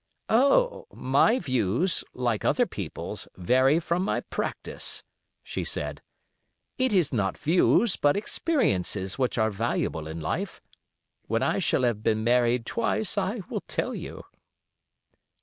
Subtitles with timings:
[0.29, 5.03] "Oh, my views, like other people's, vary from my practice,"
[5.43, 6.01] she said.
[6.79, 10.59] "It is not views, but experiences, which are valuable in life.
[11.27, 14.23] When I shall have been married twice I will tell you."